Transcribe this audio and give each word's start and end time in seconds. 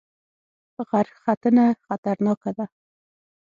غرختنه 0.91 1.65
خطرناکه 1.85 2.51
ده؟ 2.57 2.65